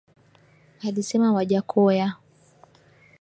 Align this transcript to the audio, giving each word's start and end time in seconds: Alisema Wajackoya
Alisema 0.87 1.31
Wajackoya 1.33 2.15